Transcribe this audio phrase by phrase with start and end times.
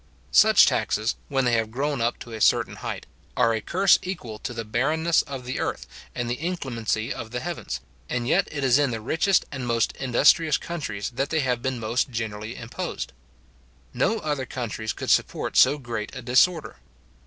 [0.31, 3.05] Such taxes, when they have grown up to a certain height,
[3.37, 5.85] are a curse equal to the barrenness of the earth,
[6.15, 9.91] and the inclemency of the heavens, and yet it is in the richest and most
[9.97, 13.13] industrious countries that they have been most generally imposed.
[13.93, 16.77] No other countries could support so great a disorder.